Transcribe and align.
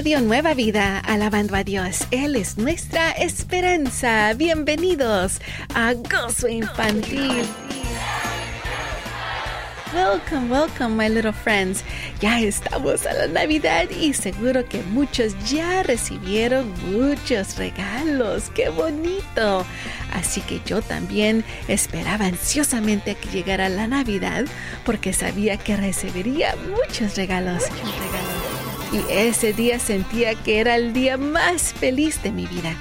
Radio 0.00 0.22
Nueva 0.22 0.54
Vida, 0.54 0.98
alabando 0.98 1.54
a 1.54 1.62
Dios. 1.62 2.06
Él 2.10 2.34
es 2.34 2.56
nuestra 2.56 3.10
esperanza. 3.10 4.32
Bienvenidos 4.32 5.42
a 5.74 5.92
Gozo 5.92 6.48
Infantil. 6.48 7.44
Welcome, 9.92 10.50
welcome, 10.50 10.96
my 10.96 11.10
little 11.10 11.34
friends. 11.34 11.84
Ya 12.18 12.40
estamos 12.40 13.04
a 13.04 13.12
la 13.12 13.26
Navidad 13.26 13.90
y 13.90 14.14
seguro 14.14 14.66
que 14.66 14.82
muchos 14.84 15.34
ya 15.44 15.82
recibieron 15.82 16.72
muchos 16.90 17.58
regalos. 17.58 18.48
¡Qué 18.54 18.70
bonito! 18.70 19.66
Así 20.14 20.40
que 20.40 20.62
yo 20.64 20.80
también 20.80 21.44
esperaba 21.68 22.24
ansiosamente 22.24 23.16
que 23.16 23.28
llegara 23.28 23.68
la 23.68 23.86
Navidad 23.86 24.46
porque 24.86 25.12
sabía 25.12 25.58
que 25.58 25.76
recibiría 25.76 26.56
muchos 26.70 27.16
regalos. 27.16 27.64
Muchos 27.70 27.98
regalos. 27.98 28.29
Y 28.92 29.12
ese 29.12 29.52
día 29.52 29.78
sentía 29.78 30.34
que 30.34 30.58
era 30.58 30.74
el 30.74 30.92
día 30.92 31.16
más 31.16 31.72
feliz 31.72 32.22
de 32.22 32.32
mi 32.32 32.46
vida. 32.46 32.74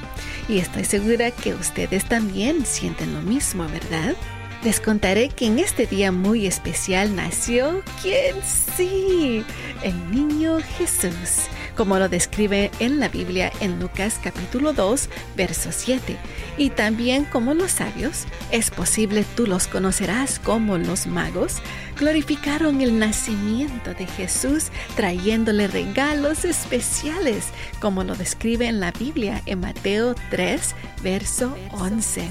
Y 0.48 0.58
estoy 0.58 0.84
segura 0.84 1.30
que 1.30 1.54
ustedes 1.54 2.06
también 2.06 2.66
sienten 2.66 3.14
lo 3.14 3.22
mismo, 3.22 3.68
¿verdad? 3.70 4.16
Les 4.64 4.80
contaré 4.80 5.30
que 5.30 5.46
en 5.46 5.60
este 5.60 5.86
día 5.86 6.12
muy 6.12 6.48
especial 6.48 7.16
nació, 7.16 7.84
¿quién 8.02 8.36
sí? 8.44 9.44
El 9.84 10.12
niño 10.12 10.60
Jesús 10.78 11.48
como 11.80 11.98
lo 11.98 12.10
describe 12.10 12.72
en 12.82 13.00
la 13.00 13.08
Biblia 13.08 13.54
en 13.62 13.80
Lucas 13.80 14.20
capítulo 14.22 14.74
2, 14.74 15.10
verso 15.38 15.70
7. 15.72 16.18
Y 16.58 16.72
también 16.72 17.24
como 17.24 17.54
los 17.54 17.72
sabios, 17.72 18.26
es 18.52 18.70
posible 18.70 19.24
tú 19.38 19.48
los 19.48 19.68
conocerás 19.68 20.40
como 20.40 20.78
los 20.78 21.08
magos, 21.08 21.62
glorificaron 21.98 22.82
el 22.82 23.00
nacimiento 23.00 23.94
de 23.94 24.08
Jesús 24.08 24.72
trayéndole 24.98 25.68
regalos 25.68 26.44
especiales, 26.44 27.46
como 27.80 28.04
lo 28.04 28.14
describe 28.14 28.68
en 28.68 28.82
la 28.82 28.92
Biblia 28.92 29.42
en 29.46 29.62
Mateo 29.62 30.16
3, 30.32 30.76
verso 31.02 31.56
11. 31.72 32.30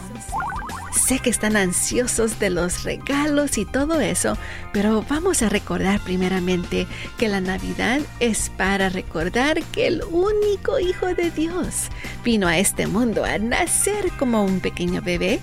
Sé 0.98 1.20
que 1.20 1.30
están 1.30 1.56
ansiosos 1.56 2.38
de 2.38 2.50
los 2.50 2.82
regalos 2.82 3.56
y 3.56 3.64
todo 3.64 4.00
eso, 4.00 4.36
pero 4.72 5.02
vamos 5.08 5.42
a 5.42 5.48
recordar 5.48 6.00
primeramente 6.00 6.86
que 7.16 7.28
la 7.28 7.40
Navidad 7.40 8.00
es 8.20 8.50
para 8.50 8.88
recordar 8.88 9.62
que 9.62 9.86
el 9.86 10.02
único 10.10 10.78
Hijo 10.78 11.06
de 11.14 11.30
Dios 11.30 11.88
vino 12.24 12.46
a 12.48 12.58
este 12.58 12.86
mundo 12.86 13.24
a 13.24 13.38
nacer 13.38 14.10
como 14.18 14.44
un 14.44 14.60
pequeño 14.60 15.00
bebé 15.00 15.40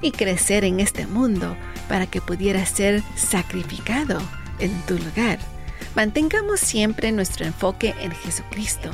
y 0.00 0.12
crecer 0.12 0.64
en 0.64 0.80
este 0.80 1.06
mundo 1.06 1.56
para 1.88 2.06
que 2.06 2.20
pudiera 2.20 2.64
ser 2.64 3.02
sacrificado 3.16 4.18
en 4.60 4.72
tu 4.82 4.94
lugar. 4.94 5.38
Mantengamos 5.94 6.60
siempre 6.60 7.12
nuestro 7.12 7.44
enfoque 7.44 7.94
en 8.00 8.12
Jesucristo. 8.12 8.90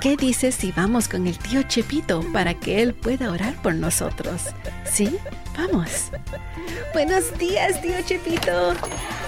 ¿Qué 0.00 0.16
dices 0.16 0.54
si 0.54 0.72
vamos 0.72 1.08
con 1.08 1.26
el 1.26 1.38
tío 1.38 1.62
Chepito 1.62 2.24
para 2.32 2.54
que 2.54 2.82
él 2.82 2.94
pueda 2.94 3.30
orar 3.30 3.54
por 3.62 3.74
nosotros? 3.74 4.42
¿Sí? 4.84 5.16
Vamos. 5.56 6.10
Buenos 6.92 7.36
días, 7.38 7.80
tío 7.80 7.94
Chepito. 8.04 8.74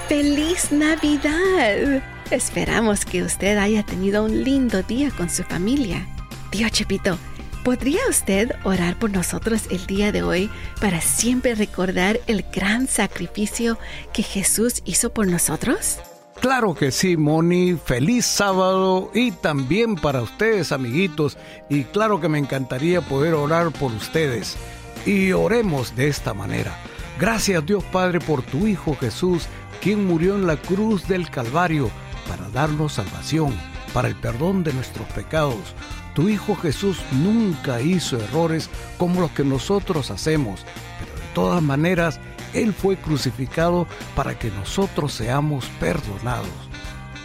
¡Feliz 0.09 0.71
Navidad! 0.73 2.03
Esperamos 2.31 3.05
que 3.05 3.23
usted 3.23 3.57
haya 3.57 3.83
tenido 3.85 4.25
un 4.25 4.45
lindo 4.45 4.83
día 4.83 5.11
con 5.11 5.31
su 5.31 5.43
familia. 5.45 6.07
Tío 6.51 6.69
Chepito, 6.69 7.19
¿podría 7.65 8.01
usted 8.09 8.53
orar 8.65 8.99
por 8.99 9.11
nosotros 9.11 9.63
el 9.71 9.87
día 9.87 10.13
de 10.13 10.23
hoy 10.23 10.51
para 10.81 11.01
siempre 11.01 11.55
recordar 11.55 12.21
el 12.27 12.45
gran 12.53 12.87
sacrificio 12.87 13.79
que 14.13 14.23
Jesús 14.23 14.83
hizo 14.85 15.13
por 15.13 15.27
nosotros? 15.27 15.99
Claro 16.47 16.77
que 16.77 16.93
sí, 16.93 17.17
Moni. 17.17 17.75
Feliz 17.75 18.25
sábado 18.25 19.11
y 19.13 19.33
también 19.33 19.97
para 19.97 20.23
ustedes, 20.23 20.71
amiguitos. 20.71 21.37
Y 21.69 21.83
claro 21.83 22.21
que 22.21 22.29
me 22.29 22.39
encantaría 22.39 23.01
poder 23.01 23.35
orar 23.35 23.73
por 23.73 23.91
ustedes. 23.91 24.57
Y 25.05 25.33
oremos 25.33 25.97
de 25.97 26.07
esta 26.07 26.35
manera. 26.35 26.73
Gracias 27.19 27.67
Dios 27.67 27.83
Padre 27.91 28.21
por 28.21 28.43
tu 28.43 28.69
Hijo 28.69 28.95
Jesús, 28.95 29.49
quien 29.83 30.07
murió 30.07 30.37
en 30.37 30.47
la 30.47 30.57
cruz 30.57 31.09
del 31.09 31.29
Calvario 31.31 31.91
para 32.29 32.49
darnos 32.51 32.93
salvación, 32.93 33.53
para 33.93 34.07
el 34.07 34.15
perdón 34.15 34.63
de 34.63 34.73
nuestros 34.73 35.09
pecados. 35.09 35.75
Tu 36.15 36.29
Hijo 36.29 36.55
Jesús 36.55 37.01
nunca 37.11 37.81
hizo 37.81 38.19
errores 38.21 38.71
como 38.99 39.21
los 39.21 39.33
que 39.33 39.43
nosotros 39.43 40.13
hacemos, 40.13 40.65
pero 41.01 41.13
de 41.13 41.35
todas 41.35 41.61
maneras, 41.61 42.21
él 42.63 42.73
fue 42.73 42.97
crucificado 42.97 43.87
para 44.15 44.39
que 44.39 44.51
nosotros 44.51 45.13
seamos 45.13 45.67
perdonados. 45.81 46.49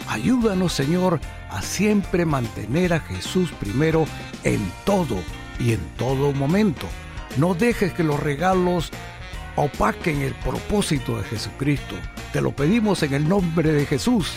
Ayúdanos, 0.08 0.72
Señor, 0.72 1.20
a 1.50 1.62
siempre 1.62 2.24
mantener 2.24 2.92
a 2.92 3.00
Jesús 3.00 3.50
primero 3.60 4.06
en 4.44 4.60
todo 4.84 5.16
y 5.58 5.72
en 5.72 5.80
todo 5.96 6.32
momento. 6.32 6.86
No 7.36 7.54
dejes 7.54 7.92
que 7.92 8.04
los 8.04 8.20
regalos 8.20 8.90
opaquen 9.56 10.20
el 10.20 10.34
propósito 10.34 11.18
de 11.18 11.24
Jesucristo. 11.24 11.94
Te 12.32 12.40
lo 12.40 12.52
pedimos 12.52 13.02
en 13.02 13.14
el 13.14 13.28
nombre 13.28 13.72
de 13.72 13.86
Jesús. 13.86 14.32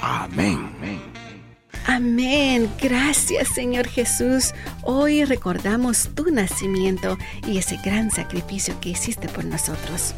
Amén. 0.00 0.70
Amén. 0.76 1.17
Amén. 1.88 2.70
Gracias 2.82 3.48
Señor 3.48 3.88
Jesús. 3.88 4.52
Hoy 4.82 5.24
recordamos 5.24 6.10
tu 6.14 6.30
nacimiento 6.30 7.16
y 7.46 7.56
ese 7.56 7.78
gran 7.82 8.10
sacrificio 8.10 8.78
que 8.78 8.90
hiciste 8.90 9.26
por 9.26 9.46
nosotros. 9.46 10.14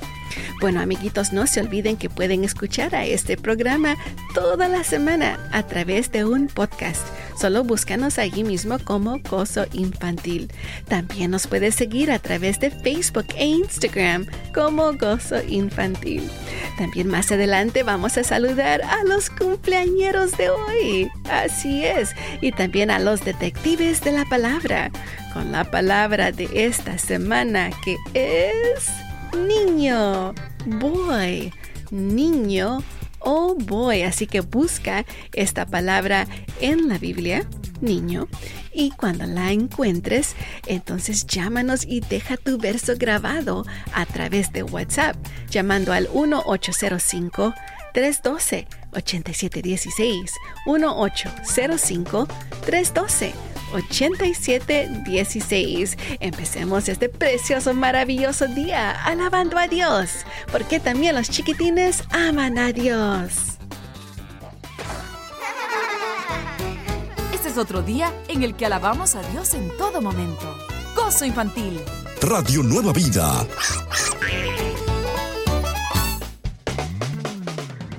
Bueno, 0.61 0.81
amiguitos, 0.81 1.33
no 1.33 1.47
se 1.47 1.61
olviden 1.61 1.97
que 1.97 2.11
pueden 2.11 2.43
escuchar 2.43 2.97
a 2.97 3.05
este 3.05 3.37
programa 3.37 3.95
toda 4.35 4.67
la 4.67 4.83
semana 4.83 5.39
a 5.53 5.63
través 5.63 6.11
de 6.11 6.25
un 6.25 6.49
podcast. 6.49 7.07
Solo 7.41 7.65
búscanos 7.65 8.19
allí 8.19 8.45
mismo 8.45 8.79
como 8.79 9.19
Gozo 9.21 9.65
Infantil. 9.73 10.53
También 10.89 11.31
nos 11.31 11.47
puedes 11.47 11.75
seguir 11.75 12.13
a 12.13 12.19
través 12.19 12.61
de 12.61 12.71
Facebook 12.71 13.29
e 13.35 13.47
Instagram 13.47 14.27
como 14.53 14.93
Gozo 14.93 15.43
Infantil. 15.49 16.29
También 16.77 17.09
más 17.09 17.33
adelante 17.33 17.83
vamos 17.83 18.19
a 18.19 18.25
saludar 18.25 18.83
a 18.83 19.05
los 19.05 19.31
cumpleañeros 19.31 20.37
de 20.37 20.51
hoy. 20.51 21.11
Así 21.31 21.83
es. 21.83 22.11
Y 22.43 22.53
también 22.53 22.91
a 22.91 22.99
los 22.99 23.25
detectives 23.25 24.03
de 24.03 24.13
la 24.13 24.27
palabra. 24.27 24.91
Con 25.33 25.51
la 25.51 25.65
palabra 25.65 26.33
de 26.33 26.47
esta 26.53 26.99
semana 26.99 27.71
que 27.83 27.97
es 28.13 28.91
niño, 29.33 30.35
boy, 30.67 31.55
niño 31.91 32.83
o 33.31 33.55
boy. 33.55 34.03
Así 34.03 34.27
que 34.27 34.41
busca 34.41 35.07
esta 35.33 35.65
palabra 35.65 36.27
en 36.61 36.89
la 36.89 36.99
Biblia, 36.99 37.47
niño, 37.81 38.27
y 38.73 38.91
cuando 38.91 39.25
la 39.25 39.53
encuentres, 39.53 40.35
entonces 40.67 41.27
llámanos 41.27 41.85
y 41.87 42.01
deja 42.01 42.37
tu 42.37 42.59
verso 42.59 42.95
grabado 42.99 43.65
a 43.95 44.05
través 44.05 44.53
de 44.53 44.65
WhatsApp, 44.65 45.17
llamando 45.49 45.93
al 45.93 46.09
1805 46.13 47.55
312 47.95 48.80
8716 48.93 50.33
1805 50.67 52.29
312 52.65 53.35
8716. 53.73 55.97
Empecemos 56.21 56.89
este 56.89 57.09
precioso, 57.09 57.75
maravilloso 57.75 58.47
día 58.49 58.91
alabando 59.05 59.59
a 59.59 59.69
Dios, 59.69 60.11
porque 60.51 60.81
también 60.81 61.15
los 61.15 61.31
chiquitines 61.31 62.03
aman 62.11 62.59
a 62.59 62.73
Dios. 62.73 63.59
Este 67.33 67.49
es 67.49 67.57
otro 67.59 67.83
día 67.83 68.13
en 68.29 68.43
el 68.43 68.55
que 68.55 68.67
alabamos 68.67 69.15
a 69.15 69.23
Dios 69.31 69.55
en 69.55 69.71
todo 69.79 70.03
momento. 70.03 70.59
Gozo 70.95 71.25
infantil. 71.25 71.81
Radio 72.23 72.63
Nueva 72.63 72.93
Vida. 72.93 73.47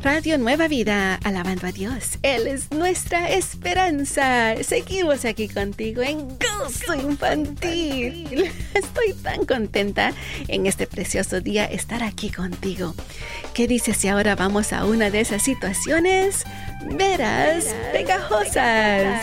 Radio 0.03 0.39
Nueva 0.39 0.68
Vida, 0.68 1.19
alabando 1.24 1.68
a 1.68 1.71
Dios. 1.71 2.18
Él 2.24 2.48
es 2.48 2.71
nuestra 2.71 3.30
esperanza. 3.30 4.56
Seguimos 4.63 5.25
aquí 5.25 5.48
contigo 5.48 6.01
en 6.01 6.27
Gozo 6.39 6.95
Infantil. 6.95 8.51
Estoy 8.74 9.13
tan 9.21 9.45
contenta 9.45 10.13
en 10.48 10.65
este 10.65 10.88
precioso 10.88 11.39
día 11.39 11.65
estar 11.65 12.01
aquí 12.01 12.31
contigo. 12.31 12.95
¿Qué 13.53 13.68
dices 13.68 13.95
si 13.98 14.07
ahora 14.07 14.36
vamos 14.36 14.74
a 14.74 14.86
una 14.86 15.12
de 15.12 15.21
esas 15.21 15.44
situaciones 15.44 16.45
veras 16.97 17.65
pegajosas? 17.92 19.21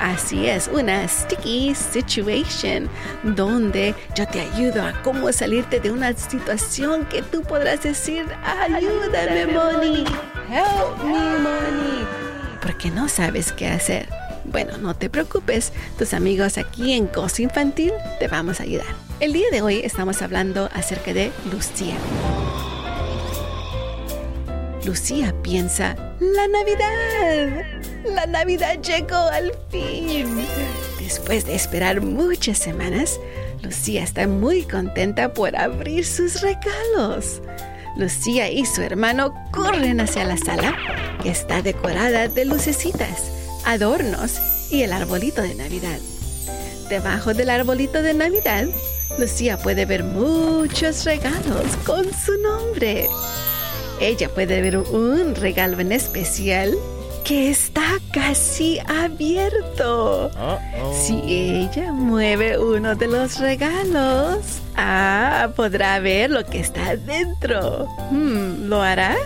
Así 0.00 0.48
es, 0.48 0.66
una 0.72 1.06
sticky 1.06 1.74
situation, 1.74 2.88
donde 3.22 3.94
yo 4.14 4.26
te 4.26 4.40
ayudo 4.40 4.82
a 4.82 4.94
cómo 5.02 5.30
salirte 5.30 5.78
de 5.78 5.90
una 5.90 6.14
situación 6.14 7.04
que 7.04 7.20
tú 7.20 7.42
podrás 7.42 7.82
decir, 7.82 8.24
ayúdame, 8.42 9.46
Moni, 9.48 10.04
help 10.48 11.04
me, 11.04 11.38
Moni, 11.38 12.06
porque 12.62 12.90
no 12.90 13.10
sabes 13.10 13.52
qué 13.52 13.68
hacer. 13.68 14.08
Bueno, 14.44 14.78
no 14.78 14.96
te 14.96 15.10
preocupes, 15.10 15.70
tus 15.98 16.14
amigos 16.14 16.56
aquí 16.56 16.94
en 16.94 17.06
Cosa 17.06 17.42
Infantil 17.42 17.92
te 18.18 18.26
vamos 18.26 18.58
a 18.58 18.62
ayudar. 18.62 18.94
El 19.20 19.34
día 19.34 19.50
de 19.52 19.60
hoy 19.60 19.82
estamos 19.84 20.22
hablando 20.22 20.70
acerca 20.72 21.12
de 21.12 21.30
Lucía. 21.52 21.96
Lucía 24.86 25.34
piensa, 25.42 25.94
la 26.20 26.48
Navidad. 26.48 27.79
La 28.04 28.26
Navidad 28.26 28.80
llegó 28.80 29.16
al 29.16 29.52
fin. 29.70 30.46
Después 30.98 31.46
de 31.46 31.54
esperar 31.54 32.00
muchas 32.00 32.58
semanas, 32.58 33.18
Lucía 33.62 34.02
está 34.02 34.26
muy 34.26 34.62
contenta 34.62 35.32
por 35.32 35.56
abrir 35.56 36.04
sus 36.04 36.40
regalos. 36.40 37.40
Lucía 37.96 38.50
y 38.50 38.64
su 38.64 38.82
hermano 38.82 39.34
corren 39.50 40.00
hacia 40.00 40.24
la 40.24 40.36
sala, 40.36 40.76
que 41.22 41.30
está 41.30 41.62
decorada 41.62 42.28
de 42.28 42.44
lucecitas, 42.44 43.30
adornos 43.64 44.38
y 44.70 44.82
el 44.82 44.92
arbolito 44.92 45.42
de 45.42 45.54
Navidad. 45.54 45.98
Debajo 46.88 47.34
del 47.34 47.50
arbolito 47.50 48.02
de 48.02 48.14
Navidad, 48.14 48.66
Lucía 49.18 49.58
puede 49.58 49.86
ver 49.86 50.04
muchos 50.04 51.04
regalos 51.04 51.76
con 51.84 52.04
su 52.12 52.36
nombre 52.40 53.08
ella 54.00 54.30
puede 54.30 54.62
ver 54.62 54.78
un 54.78 55.34
regalo 55.34 55.78
en 55.78 55.92
especial 55.92 56.74
que 57.22 57.50
está 57.90 58.20
casi 58.20 58.78
abierto. 58.80 60.30
Si 60.92 61.20
ella 61.26 61.92
mueve 61.92 62.58
uno 62.58 62.94
de 62.94 63.06
los 63.08 63.38
regalos, 63.38 64.60
ah, 64.76 65.50
podrá 65.56 65.98
ver 66.00 66.30
lo 66.30 66.44
que 66.44 66.60
está 66.60 66.96
dentro. 66.96 67.88
Hmm, 68.10 68.68
¿Lo 68.68 68.82
hará? 68.82 69.16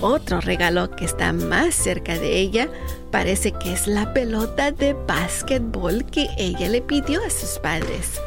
Otro 0.00 0.40
regalo 0.40 0.90
que 0.90 1.06
está 1.06 1.32
más 1.32 1.74
cerca 1.74 2.18
de 2.18 2.36
ella 2.36 2.68
parece 3.10 3.52
que 3.52 3.72
es 3.72 3.86
la 3.86 4.12
pelota 4.12 4.70
de 4.72 4.92
básquetbol 4.92 6.04
que 6.06 6.28
ella 6.36 6.68
le 6.68 6.82
pidió 6.82 7.24
a 7.24 7.30
sus 7.30 7.58
padres. 7.60 8.20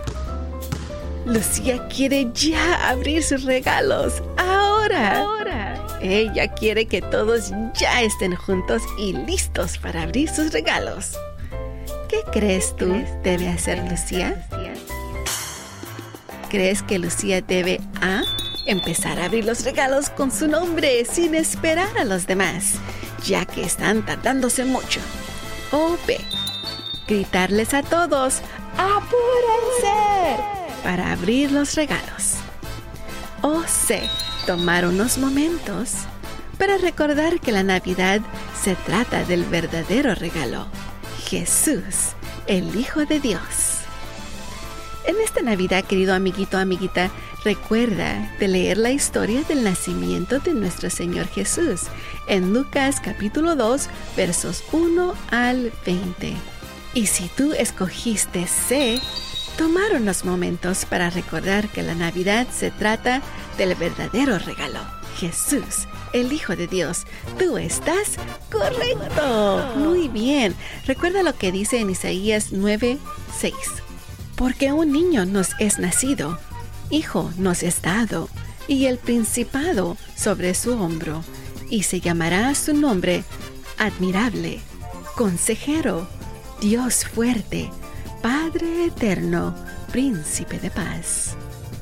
Lucía 1.26 1.88
quiere 1.90 2.30
ya 2.34 2.90
abrir 2.90 3.22
sus 3.24 3.44
regalos. 3.44 4.24
Ahora. 4.38 5.20
Ahora. 5.20 5.69
Ella 6.02 6.48
quiere 6.54 6.86
que 6.86 7.02
todos 7.02 7.52
ya 7.74 8.02
estén 8.02 8.36
juntos 8.36 8.84
y 8.98 9.14
listos 9.14 9.78
para 9.78 10.04
abrir 10.04 10.30
sus 10.30 10.54
regalos. 10.54 11.18
¿Qué 12.08 12.22
crees 12.32 12.76
tú 12.76 13.04
debe 13.24 13.50
hacer 13.50 13.80
Lucía? 13.90 14.48
¿Crees 16.50 16.82
que 16.82 17.00
Lucía 17.00 17.42
debe 17.42 17.80
A. 18.02 18.22
Empezar 18.66 19.20
a 19.20 19.26
abrir 19.26 19.46
los 19.46 19.64
regalos 19.64 20.10
con 20.10 20.32
su 20.32 20.48
nombre 20.48 21.04
sin 21.06 21.34
esperar 21.34 21.98
a 21.98 22.06
los 22.06 22.28
demás, 22.28 22.76
ya 23.26 23.46
que 23.46 23.64
están 23.64 24.06
tardándose 24.06 24.64
mucho? 24.64 25.00
O 25.72 25.98
B. 26.06 26.20
Gritarles 27.08 27.74
a 27.74 27.82
todos, 27.82 28.42
¡apúrense! 28.78 30.60
para 30.84 31.12
abrir 31.12 31.52
los 31.52 31.76
regalos. 31.76 32.36
O 33.42 33.64
C. 33.64 34.02
Tomar 34.50 34.88
unos 34.88 35.20
momentos 35.20 35.92
para 36.58 36.80
recordar 36.80 37.40
que 37.40 37.52
la 37.52 37.62
Navidad 37.62 38.20
se 38.60 38.74
trata 38.74 39.24
del 39.24 39.44
verdadero 39.44 40.16
regalo, 40.16 40.66
Jesús, 41.28 42.16
el 42.48 42.76
Hijo 42.76 43.06
de 43.06 43.20
Dios. 43.20 43.82
En 45.06 45.18
esta 45.24 45.44
Navidad, 45.44 45.84
querido 45.84 46.16
amiguito, 46.16 46.58
amiguita, 46.58 47.12
recuerda 47.46 48.36
de 48.40 48.48
leer 48.48 48.80
la 48.80 48.90
historia 48.90 49.44
del 49.44 49.64
nacimiento 49.64 50.40
de 50.40 50.56
nuestro 50.56 50.90
Señor 50.90 51.28
Jesús 51.28 51.82
en 52.28 52.52
Lucas 52.52 53.00
capítulo 53.04 53.56
2, 53.56 53.88
versos 54.18 54.64
1 54.72 55.14
al 55.30 55.72
20. 55.86 56.34
Y 56.96 57.06
si 57.06 57.28
tú 57.28 57.54
escogiste 57.54 58.48
C, 58.48 59.00
tomar 59.60 59.94
unos 59.94 60.24
momentos 60.24 60.86
para 60.86 61.10
recordar 61.10 61.68
que 61.68 61.84
la 61.84 61.94
Navidad 61.94 62.48
se 62.50 62.72
trata 62.72 63.22
del 63.58 63.76
verdadero 63.76 64.40
regalo, 64.40 64.80
Jesús, 65.18 65.86
el 66.14 66.32
Hijo 66.32 66.56
de 66.56 66.66
Dios. 66.66 67.06
Tú 67.38 67.58
estás 67.58 68.16
correcto. 68.50 69.74
Muy 69.76 70.08
bien. 70.08 70.56
Recuerda 70.88 71.24
lo 71.24 71.36
que 71.36 71.52
dice 71.52 71.82
en 71.82 71.90
Isaías 71.90 72.54
9:6. 72.54 73.54
Porque 74.38 74.72
un 74.72 74.94
niño 74.94 75.26
nos 75.26 75.50
es 75.60 75.78
nacido, 75.78 76.40
hijo 76.90 77.30
nos 77.38 77.62
es 77.62 77.82
dado, 77.82 78.30
y 78.70 78.86
el 78.86 78.98
principado 78.98 79.98
sobre 80.16 80.54
su 80.54 80.72
hombro, 80.82 81.22
y 81.70 81.84
se 81.84 82.00
llamará 82.00 82.56
su 82.56 82.74
nombre 82.74 83.26
admirable, 83.78 84.62
consejero, 85.18 86.08
Dios 86.62 87.04
fuerte 87.04 87.70
Padre 88.22 88.88
eterno, 88.88 89.56
príncipe 89.94 90.60
de 90.60 90.70
paz. 90.70 91.38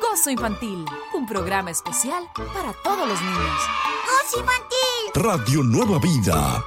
Gozo 0.00 0.30
Infantil, 0.30 0.86
un 1.14 1.26
programa 1.26 1.70
especial 1.70 2.24
para 2.54 2.72
todos 2.84 3.06
los 3.08 3.20
niños. 3.20 3.60
Gozo 4.06 4.38
Infantil. 4.40 4.78
Radio 5.14 5.62
Nueva 5.62 5.98
Vida 5.98 6.64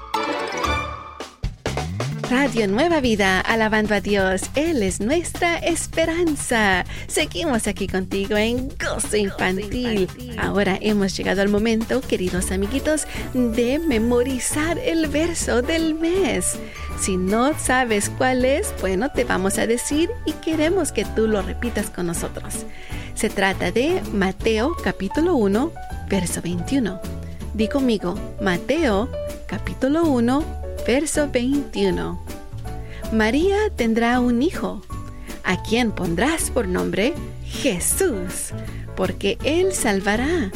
Radio 2.30 2.68
Nueva 2.68 3.02
Vida, 3.02 3.40
alabando 3.40 3.94
a 3.94 4.02
Dios, 4.02 4.42
Él 4.56 4.82
es 4.82 5.00
nuestra 5.00 5.58
esperanza. 5.58 6.84
Seguimos 7.06 7.68
aquí 7.68 7.88
contigo 7.88 8.36
en 8.36 8.70
Gozo 8.70 9.16
Infantil. 9.16 10.08
Ahora 10.40 10.80
hemos 10.82 11.16
llegado 11.16 11.44
al 11.44 11.50
momento, 11.50 12.02
queridos 12.02 12.52
amiguitos, 12.52 13.06
de 13.34 13.78
memorizar 13.78 14.80
el 14.80 15.08
verso 15.08 15.62
del 15.62 15.94
mes. 15.94 16.58
Si 17.00 17.16
no 17.16 17.58
sabes 17.60 18.10
cuál 18.10 18.44
es, 18.44 18.74
bueno, 18.82 19.12
te 19.12 19.24
vamos 19.24 19.60
a 19.60 19.68
decir 19.68 20.10
y 20.26 20.32
queremos 20.34 20.92
que 20.92 21.06
tú 21.06 21.28
lo 21.28 21.44
repitas 21.44 21.92
con 21.92 22.08
nosotros. 22.08 22.66
Se 23.14 23.30
trata 23.30 23.72
de 23.72 24.02
Mateo 24.14 24.76
capítulo 24.84 25.36
1, 25.36 25.72
verso 26.10 26.42
21. 26.42 27.00
Di 27.54 27.68
conmigo, 27.68 28.16
Mateo 28.42 29.10
capítulo 29.46 30.06
1, 30.06 30.65
verso 30.86 31.30
21. 31.32 32.22
María 33.12 33.70
tendrá 33.76 34.20
un 34.20 34.42
hijo, 34.42 34.82
a 35.44 35.62
quien 35.64 35.92
pondrás 35.92 36.52
por 36.52 36.68
nombre 36.68 37.14
Jesús, 37.44 38.52
porque 38.96 39.38
él 39.44 39.74
salvará 39.74 40.52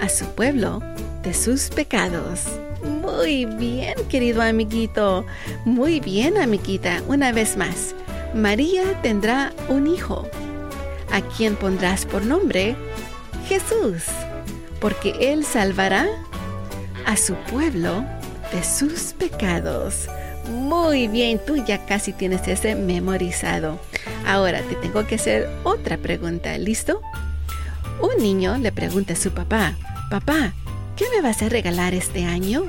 a 0.00 0.08
su 0.08 0.26
pueblo 0.34 0.80
de 1.22 1.34
sus 1.34 1.68
pecados. 1.68 2.44
Muy 2.82 3.44
bien, 3.44 3.94
querido 4.08 4.42
amiguito. 4.42 5.24
Muy 5.64 6.00
bien, 6.00 6.38
amiguita. 6.38 7.02
Una 7.08 7.32
vez 7.32 7.56
más. 7.56 7.94
María 8.34 9.00
tendrá 9.02 9.52
un 9.68 9.86
hijo, 9.86 10.28
a 11.10 11.20
quien 11.20 11.56
pondrás 11.56 12.04
por 12.04 12.24
nombre 12.24 12.76
Jesús, 13.48 14.04
porque 14.80 15.14
él 15.20 15.44
salvará 15.44 16.06
a 17.06 17.16
su 17.16 17.34
pueblo 17.50 18.04
de 18.52 18.64
sus 18.64 19.12
pecados. 19.12 20.08
Muy 20.50 21.08
bien, 21.08 21.40
tú 21.44 21.56
ya 21.56 21.84
casi 21.84 22.12
tienes 22.12 22.46
ese 22.48 22.74
memorizado. 22.74 23.78
Ahora 24.26 24.62
te 24.62 24.74
tengo 24.76 25.06
que 25.06 25.16
hacer 25.16 25.48
otra 25.64 25.98
pregunta, 25.98 26.56
¿listo? 26.56 27.02
Un 28.00 28.22
niño 28.22 28.56
le 28.58 28.72
pregunta 28.72 29.12
a 29.12 29.16
su 29.16 29.32
papá, 29.32 29.74
papá, 30.10 30.52
¿qué 30.96 31.04
me 31.14 31.20
vas 31.20 31.42
a 31.42 31.48
regalar 31.48 31.94
este 31.94 32.24
año? 32.24 32.64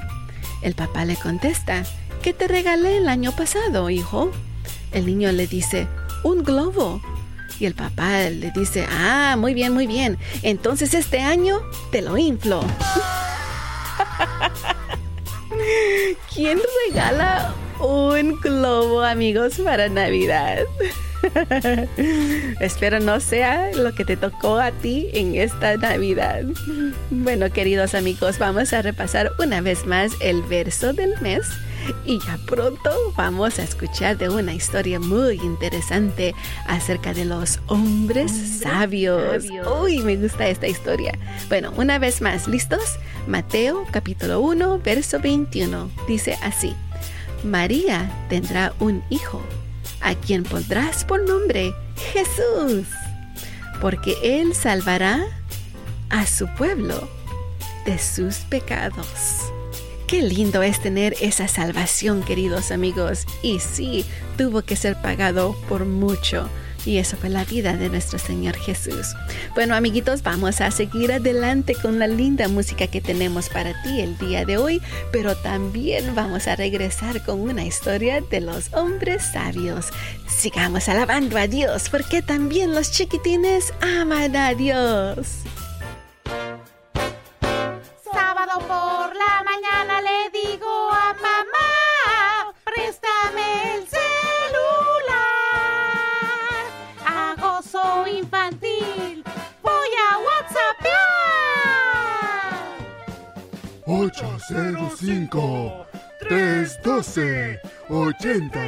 El 0.61 0.75
papá 0.75 1.05
le 1.05 1.15
contesta, 1.15 1.83
¿qué 2.21 2.33
te 2.33 2.47
regalé 2.47 2.97
el 2.97 3.07
año 3.07 3.31
pasado, 3.33 3.89
hijo? 3.89 4.31
El 4.91 5.05
niño 5.05 5.31
le 5.31 5.47
dice, 5.47 5.87
un 6.23 6.43
globo. 6.43 7.01
Y 7.59 7.65
el 7.65 7.75
papá 7.75 8.29
le 8.29 8.51
dice, 8.51 8.87
ah, 8.89 9.35
muy 9.37 9.53
bien, 9.53 9.73
muy 9.73 9.85
bien. 9.85 10.17
Entonces 10.43 10.93
este 10.93 11.21
año 11.21 11.59
te 11.91 12.01
lo 12.01 12.17
inflo. 12.17 12.63
¿Quién 16.33 16.59
regala 16.87 17.53
un 17.79 18.39
globo, 18.39 19.01
amigos, 19.01 19.59
para 19.63 19.89
Navidad? 19.89 20.65
Espero 22.59 22.99
no 22.99 23.19
sea 23.19 23.71
lo 23.75 23.93
que 23.93 24.05
te 24.05 24.17
tocó 24.17 24.57
a 24.59 24.71
ti 24.71 25.09
en 25.13 25.35
esta 25.35 25.77
Navidad. 25.77 26.43
Bueno, 27.09 27.51
queridos 27.51 27.95
amigos, 27.95 28.39
vamos 28.39 28.73
a 28.73 28.81
repasar 28.81 29.31
una 29.39 29.61
vez 29.61 29.85
más 29.85 30.11
el 30.21 30.41
verso 30.43 30.93
del 30.93 31.19
mes 31.21 31.47
y 32.05 32.19
ya 32.19 32.37
pronto 32.45 32.91
vamos 33.15 33.59
a 33.59 33.63
escuchar 33.63 34.17
de 34.17 34.29
una 34.29 34.53
historia 34.53 34.99
muy 34.99 35.35
interesante 35.35 36.35
acerca 36.67 37.13
de 37.13 37.25
los 37.25 37.59
hombres 37.67 38.31
sabios. 38.31 39.45
Uy, 39.81 39.99
me 39.99 40.15
gusta 40.15 40.47
esta 40.47 40.67
historia. 40.67 41.17
Bueno, 41.47 41.73
una 41.77 41.99
vez 41.99 42.21
más, 42.21 42.47
¿listos? 42.47 42.99
Mateo 43.27 43.85
capítulo 43.91 44.39
1, 44.41 44.79
verso 44.79 45.19
21. 45.19 45.89
Dice 46.07 46.37
así. 46.41 46.75
María 47.43 48.11
tendrá 48.27 48.73
un 48.79 49.01
hijo, 49.09 49.41
a 50.01 50.15
quien 50.15 50.43
pondrás 50.43 51.05
por 51.05 51.27
nombre 51.27 51.73
Jesús, 52.13 52.87
porque 53.81 54.15
él 54.23 54.53
salvará 54.55 55.25
a 56.09 56.25
su 56.25 56.47
pueblo 56.55 57.09
de 57.85 57.97
sus 57.97 58.37
pecados. 58.37 59.51
Qué 60.07 60.23
lindo 60.23 60.63
es 60.63 60.81
tener 60.81 61.15
esa 61.21 61.47
salvación, 61.47 62.23
queridos 62.23 62.71
amigos. 62.71 63.27
Y 63.43 63.59
sí, 63.59 64.05
tuvo 64.37 64.63
que 64.63 64.75
ser 64.75 64.99
pagado 64.99 65.55
por 65.69 65.85
mucho. 65.85 66.49
Y 66.89 66.97
eso 66.97 67.17
fue 67.17 67.29
la 67.29 67.45
vida 67.45 67.77
de 67.77 67.87
nuestro 67.87 68.17
Señor 68.17 68.57
Jesús. 68.57 69.13
Bueno, 69.53 69.75
amiguitos, 69.75 70.23
vamos 70.23 70.59
a 70.59 70.71
seguir 70.71 71.11
adelante 71.11 71.75
con 71.75 71.99
la 71.99 72.07
linda 72.07 72.47
música 72.47 72.87
que 72.87 72.99
tenemos 72.99 73.47
para 73.47 73.79
ti 73.83 74.01
el 74.01 74.17
día 74.17 74.43
de 74.43 74.57
hoy, 74.57 74.81
pero 75.11 75.37
también 75.37 76.15
vamos 76.15 76.47
a 76.47 76.55
regresar 76.55 77.23
con 77.23 77.41
una 77.41 77.63
historia 77.63 78.21
de 78.21 78.41
los 78.41 78.73
hombres 78.73 79.21
sabios. 79.33 79.89
Sigamos 80.27 80.89
alabando 80.89 81.37
a 81.37 81.45
Dios, 81.45 81.89
porque 81.91 82.23
también 82.23 82.73
los 82.73 82.89
chiquitines 82.89 83.71
aman 83.81 84.35
a 84.35 84.55
Dios. 84.55 85.43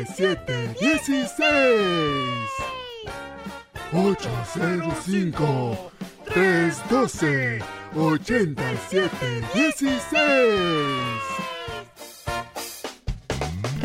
8716 0.06 2.48
805 3.94 5.92
312 6.26 7.62
8716 7.94 9.81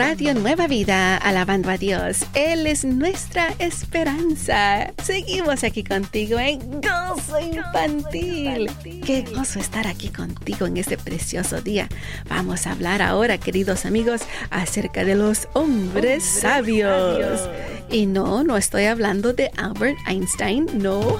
Radio 0.08 0.34
Nueva 0.34 0.68
Vida, 0.68 1.16
alabando 1.16 1.68
a 1.68 1.78
Dios. 1.78 2.20
Él 2.34 2.68
es 2.68 2.84
nuestra 2.84 3.52
esperanza. 3.58 4.92
Seguimos 5.02 5.64
aquí 5.64 5.82
contigo 5.82 6.38
en 6.38 6.60
Gozo 6.80 7.40
Infantil. 7.40 8.70
Qué 9.04 9.24
gozo 9.34 9.58
estar 9.58 9.88
aquí 9.88 10.10
contigo 10.10 10.66
en 10.66 10.76
este 10.76 10.96
precioso 10.96 11.60
día. 11.60 11.88
Vamos 12.28 12.68
a 12.68 12.72
hablar 12.72 13.02
ahora, 13.02 13.38
queridos 13.38 13.84
amigos, 13.84 14.20
acerca 14.50 15.04
de 15.04 15.16
los 15.16 15.48
hombres, 15.54 16.22
sabios. 16.22 17.40
Y 17.90 18.06
no, 18.06 18.42
no 18.42 18.56
estoy 18.56 18.84
hablando 18.84 19.32
de 19.32 19.50
Albert 19.56 19.96
Einstein, 20.08 20.66
no. 20.74 21.00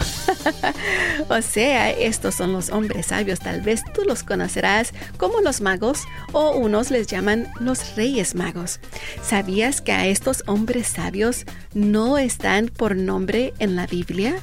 o 1.28 1.43
sea, 1.43 1.90
estos 1.90 2.35
son 2.35 2.52
los 2.52 2.71
hombres 2.71 3.07
sabios. 3.07 3.38
Tal 3.38 3.61
vez 3.61 3.83
tú 3.95 4.02
los 4.05 4.23
conocerás 4.23 4.93
como 5.16 5.40
los 5.40 5.61
magos 5.61 6.02
o 6.33 6.50
unos 6.57 6.90
les 6.90 7.07
llaman 7.07 7.49
los 7.61 7.95
reyes 7.95 8.35
magos. 8.35 8.75
¿Sabías 9.23 9.80
que 9.80 9.92
a 9.92 10.06
estos 10.06 10.42
hombres 10.47 10.88
sabios 10.88 11.45
no 11.75 12.18
están 12.18 12.68
por 12.68 12.97
nombre 12.97 13.54
en 13.59 13.76
la 13.76 13.87
Biblia? 13.87 14.37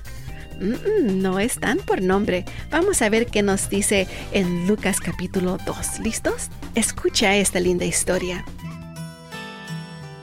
no 0.59 1.39
están 1.39 1.79
por 1.79 2.01
nombre. 2.01 2.45
Vamos 2.69 3.01
a 3.01 3.09
ver 3.09 3.25
qué 3.25 3.41
nos 3.41 3.69
dice 3.69 4.07
en 4.31 4.67
Lucas 4.67 4.99
capítulo 4.99 5.57
2. 5.65 5.99
¿Listos? 5.99 6.49
Escucha 6.75 7.35
esta 7.35 7.59
linda 7.59 7.85
historia. 7.85 8.45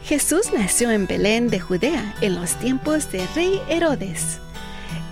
Jesús 0.05 0.53
nació 0.53 0.91
en 0.91 1.07
Belén 1.07 1.51
de 1.51 1.61
Judea 1.61 2.15
en 2.21 2.35
los 2.35 2.55
tiempos 2.59 3.13
de 3.13 3.27
rey 3.35 3.61
Herodes. 3.69 4.41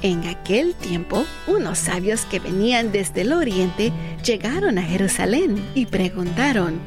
En 0.02 0.26
aquel 0.26 0.74
tiempo, 0.74 1.24
unos 1.46 1.78
sabios 1.78 2.24
que 2.24 2.38
venían 2.38 2.92
desde 2.92 3.22
el 3.22 3.32
oriente 3.32 3.92
llegaron 4.24 4.78
a 4.78 4.82
Jerusalén 4.82 5.64
y 5.74 5.86
preguntaron, 5.86 6.80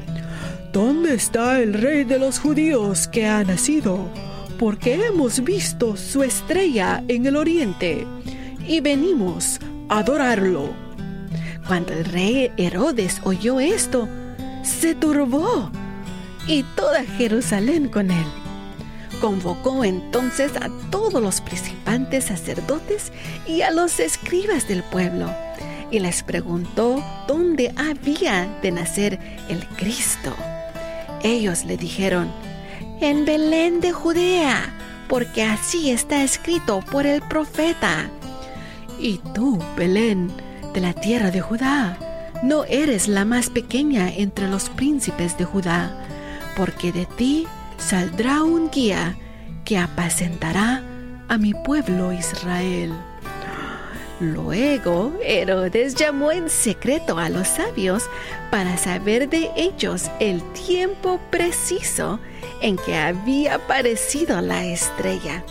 ¿Dónde 0.72 1.12
está 1.12 1.60
el 1.60 1.74
rey 1.74 2.04
de 2.04 2.18
los 2.18 2.38
judíos 2.38 3.06
que 3.06 3.26
ha 3.26 3.44
nacido? 3.44 4.08
Porque 4.58 5.06
hemos 5.06 5.44
visto 5.44 5.98
su 5.98 6.22
estrella 6.22 7.04
en 7.08 7.26
el 7.26 7.36
oriente 7.36 8.06
y 8.66 8.80
venimos 8.80 9.60
a 9.90 9.98
adorarlo. 9.98 10.70
Cuando 11.66 11.92
el 11.92 12.06
rey 12.06 12.50
Herodes 12.56 13.20
oyó 13.22 13.60
esto, 13.60 14.08
se 14.62 14.94
turbó 14.94 15.70
y 16.46 16.62
toda 16.74 17.04
Jerusalén 17.04 17.90
con 17.90 18.10
él. 18.10 18.26
Convocó 19.20 19.84
entonces 19.84 20.52
a 20.56 20.70
todos 20.90 21.22
los 21.22 21.42
principales 21.42 22.24
sacerdotes 22.24 23.12
y 23.46 23.60
a 23.60 23.70
los 23.70 24.00
escribas 24.00 24.66
del 24.68 24.82
pueblo 24.84 25.30
y 25.90 25.98
les 25.98 26.22
preguntó 26.22 27.04
dónde 27.28 27.74
había 27.76 28.46
de 28.62 28.72
nacer 28.72 29.20
el 29.50 29.66
Cristo. 29.76 30.34
Ellos 31.22 31.64
le 31.64 31.76
dijeron, 31.76 32.30
en 33.00 33.24
Belén 33.24 33.80
de 33.80 33.92
Judea, 33.92 34.72
porque 35.08 35.44
así 35.44 35.90
está 35.90 36.22
escrito 36.22 36.80
por 36.90 37.06
el 37.06 37.20
profeta. 37.22 38.10
Y 38.98 39.18
tú, 39.34 39.58
Belén, 39.76 40.32
de 40.74 40.80
la 40.80 40.92
tierra 40.92 41.30
de 41.30 41.40
Judá, 41.40 41.98
no 42.42 42.64
eres 42.64 43.08
la 43.08 43.24
más 43.24 43.50
pequeña 43.50 44.08
entre 44.08 44.48
los 44.48 44.68
príncipes 44.68 45.38
de 45.38 45.44
Judá, 45.44 45.96
porque 46.56 46.92
de 46.92 47.06
ti 47.06 47.46
saldrá 47.78 48.42
un 48.42 48.70
guía 48.70 49.16
que 49.64 49.78
apacentará 49.78 50.82
a 51.28 51.38
mi 51.38 51.54
pueblo 51.54 52.12
Israel. 52.12 52.92
Luego 54.22 55.12
Herodes 55.20 55.96
llamó 55.96 56.30
en 56.30 56.48
secreto 56.48 57.18
a 57.18 57.28
los 57.28 57.48
sabios 57.48 58.04
para 58.52 58.76
saber 58.76 59.28
de 59.28 59.50
ellos 59.56 60.08
el 60.20 60.40
tiempo 60.52 61.18
preciso 61.30 62.20
en 62.60 62.76
que 62.76 62.94
había 62.94 63.56
aparecido 63.56 64.40
la 64.40 64.64
estrella. 64.64 65.44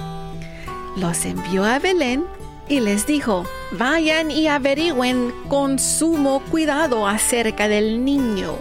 Los 0.96 1.26
envió 1.26 1.66
a 1.66 1.80
Belén 1.80 2.24
y 2.70 2.80
les 2.80 3.06
dijo, 3.06 3.44
vayan 3.74 4.32
y 4.32 4.48
averigüen 4.48 5.34
con 5.50 5.78
sumo 5.78 6.42
cuidado 6.50 7.06
acerca 7.06 7.68
del 7.68 8.06
niño, 8.06 8.56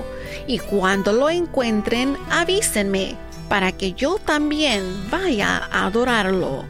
y 0.48 0.58
cuando 0.58 1.12
lo 1.12 1.30
encuentren 1.30 2.16
avísenme, 2.30 3.14
para 3.48 3.70
que 3.70 3.92
yo 3.92 4.18
también 4.18 4.82
vaya 5.08 5.68
a 5.70 5.86
adorarlo. 5.86 6.64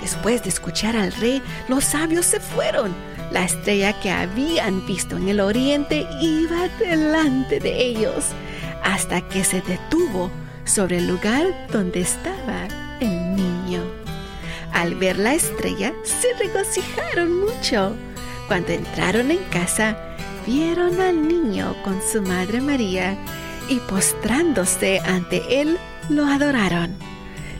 Después 0.00 0.42
de 0.42 0.48
escuchar 0.48 0.96
al 0.96 1.12
rey, 1.12 1.42
los 1.68 1.84
sabios 1.84 2.26
se 2.26 2.40
fueron. 2.40 2.94
La 3.30 3.44
estrella 3.44 3.98
que 4.00 4.10
habían 4.10 4.86
visto 4.86 5.16
en 5.16 5.28
el 5.28 5.40
oriente 5.40 6.06
iba 6.20 6.68
delante 6.78 7.60
de 7.60 7.82
ellos 7.82 8.26
hasta 8.82 9.20
que 9.28 9.44
se 9.44 9.60
detuvo 9.60 10.30
sobre 10.64 10.98
el 10.98 11.08
lugar 11.08 11.46
donde 11.70 12.00
estaba 12.00 12.68
el 13.00 13.36
niño. 13.36 13.82
Al 14.72 14.94
ver 14.94 15.18
la 15.18 15.34
estrella, 15.34 15.92
se 16.04 16.32
regocijaron 16.38 17.40
mucho. 17.40 17.94
Cuando 18.46 18.72
entraron 18.72 19.30
en 19.30 19.44
casa, 19.50 19.96
vieron 20.46 21.00
al 21.00 21.26
niño 21.26 21.74
con 21.82 22.00
su 22.00 22.22
madre 22.22 22.60
María 22.60 23.16
y 23.68 23.76
postrándose 23.80 25.00
ante 25.00 25.60
él, 25.60 25.78
lo 26.08 26.24
adoraron. 26.24 26.96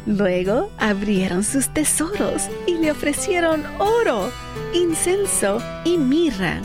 Luego 0.08 0.70
abrieron 0.78 1.44
sus 1.44 1.68
tesoros 1.68 2.48
y 2.66 2.78
le 2.78 2.90
ofrecieron 2.90 3.62
oro, 3.78 4.32
incenso 4.72 5.62
y 5.84 5.98
mirra. 5.98 6.62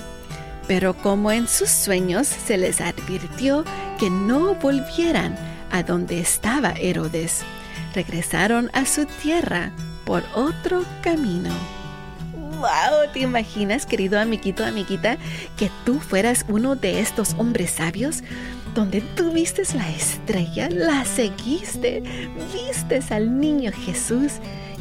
Pero 0.65 0.93
como 0.93 1.29
en 1.29 1.49
sus 1.49 1.67
sueños 1.67 2.25
se 2.25 2.57
les 2.57 2.79
advirtió 2.79 3.65
que 3.99 4.09
no 4.09 4.55
volvieran 4.55 5.35
a 5.71 5.83
donde 5.83 6.21
estaba 6.21 6.71
Herodes, 6.71 7.41
regresaron 7.93 8.71
a 8.71 8.85
su 8.85 9.05
tierra 9.21 9.73
por 10.05 10.23
otro 10.33 10.85
camino. 11.01 11.53
¡Wow! 12.33 13.11
¿Te 13.11 13.19
imaginas, 13.19 13.85
querido 13.85 14.21
amiguito, 14.21 14.63
amiguita, 14.63 15.17
que 15.57 15.69
tú 15.83 15.99
fueras 15.99 16.45
uno 16.47 16.77
de 16.77 17.01
estos 17.01 17.33
hombres 17.37 17.71
sabios? 17.71 18.23
Donde 18.73 19.01
tú 19.01 19.31
vistes 19.31 19.75
la 19.75 19.89
estrella, 19.89 20.69
la 20.69 21.05
seguiste, 21.05 22.01
vistes 22.53 23.11
al 23.11 23.39
niño 23.39 23.71
Jesús 23.71 24.33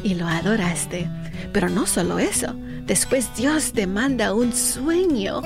y 0.03 0.15
lo 0.15 0.27
adoraste. 0.27 1.07
Pero 1.51 1.69
no 1.69 1.85
solo 1.85 2.17
eso, 2.17 2.55
después 2.85 3.29
Dios 3.35 3.73
te 3.73 3.85
manda 3.85 4.33
un 4.33 4.53
sueño 4.53 5.41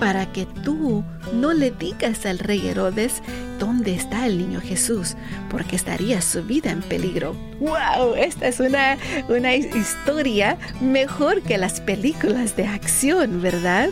para 0.00 0.32
que 0.32 0.46
tú 0.64 1.04
no 1.32 1.52
le 1.52 1.70
digas 1.70 2.26
al 2.26 2.40
rey 2.40 2.66
Herodes 2.66 3.22
dónde 3.60 3.94
está 3.94 4.26
el 4.26 4.36
niño 4.36 4.60
Jesús, 4.60 5.14
porque 5.48 5.76
estaría 5.76 6.20
su 6.20 6.42
vida 6.42 6.72
en 6.72 6.82
peligro. 6.82 7.36
¡Wow! 7.60 8.16
Esta 8.16 8.48
es 8.48 8.58
una, 8.58 8.98
una 9.28 9.54
historia 9.54 10.58
mejor 10.80 11.40
que 11.42 11.56
las 11.56 11.80
películas 11.80 12.56
de 12.56 12.66
acción, 12.66 13.40
¿verdad? 13.40 13.90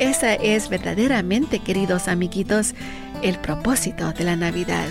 Esa 0.00 0.34
es 0.34 0.68
verdaderamente, 0.68 1.60
queridos 1.60 2.08
amiguitos, 2.08 2.74
el 3.22 3.38
propósito 3.38 4.12
de 4.12 4.24
la 4.24 4.36
Navidad, 4.36 4.86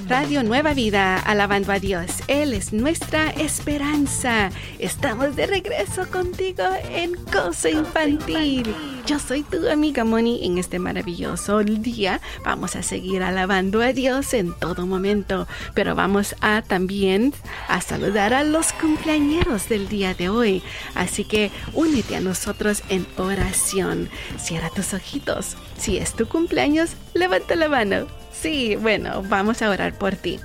Radio 0.08 0.42
Nueva 0.42 0.72
Vida, 0.72 1.18
alabando 1.18 1.70
a 1.70 1.78
Dios. 1.78 2.22
Él 2.28 2.54
es 2.54 2.72
nuestra 2.72 3.28
esperanza. 3.28 4.50
Estamos 4.78 5.36
de 5.36 5.46
regreso 5.46 6.08
contigo 6.10 6.64
en 6.90 7.14
Cosa 7.26 7.68
Infantil. 7.68 8.74
Yo 9.08 9.18
soy 9.18 9.42
tu 9.42 9.66
amiga 9.70 10.04
Moni. 10.04 10.44
En 10.44 10.58
este 10.58 10.78
maravilloso 10.78 11.64
día 11.64 12.20
vamos 12.44 12.76
a 12.76 12.82
seguir 12.82 13.22
alabando 13.22 13.80
a 13.80 13.94
Dios 13.94 14.34
en 14.34 14.52
todo 14.52 14.86
momento, 14.86 15.48
pero 15.72 15.94
vamos 15.94 16.36
a 16.42 16.60
también 16.60 17.32
a 17.68 17.80
saludar 17.80 18.34
a 18.34 18.44
los 18.44 18.74
cumpleañeros 18.74 19.70
del 19.70 19.88
día 19.88 20.12
de 20.12 20.28
hoy. 20.28 20.62
Así 20.94 21.24
que 21.24 21.50
únete 21.72 22.16
a 22.16 22.20
nosotros 22.20 22.82
en 22.90 23.06
oración. 23.16 24.10
Cierra 24.38 24.68
tus 24.68 24.92
ojitos. 24.92 25.56
Si 25.78 25.96
es 25.96 26.12
tu 26.12 26.28
cumpleaños, 26.28 26.90
levanta 27.14 27.56
la 27.56 27.70
mano. 27.70 28.08
Sí, 28.30 28.76
bueno, 28.76 29.22
vamos 29.26 29.62
a 29.62 29.70
orar 29.70 29.96
por 29.96 30.16
ti. 30.16 30.38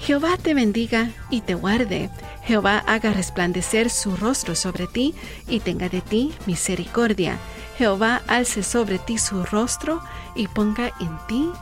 Jehová 0.00 0.36
te 0.42 0.54
bendiga 0.54 1.12
y 1.30 1.42
te 1.42 1.54
guarde. 1.54 2.10
Jehová 2.42 2.82
haga 2.84 3.12
resplandecer 3.12 3.90
su 3.90 4.16
rostro 4.16 4.56
sobre 4.56 4.88
ti 4.88 5.14
y 5.46 5.60
tenga 5.60 5.88
de 5.88 6.00
ti 6.00 6.32
misericordia. 6.46 7.38
Jehová 7.78 8.22
alce 8.26 8.64
sobre 8.64 8.98
ti 8.98 9.18
su 9.18 9.44
rostro 9.44 10.02
y 10.34 10.48
ponga 10.48 10.92
en 10.98 11.16
ti 11.28 11.52